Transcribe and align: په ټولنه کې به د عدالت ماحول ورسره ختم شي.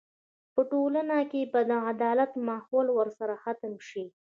په 0.53 0.61
ټولنه 0.71 1.17
کې 1.31 1.41
به 1.51 1.61
د 1.69 1.71
عدالت 1.91 2.31
ماحول 2.47 2.87
ورسره 2.97 3.33
ختم 3.43 3.73
شي. 3.89 4.05